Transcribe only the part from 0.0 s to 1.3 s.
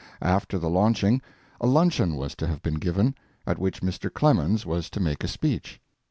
After the launching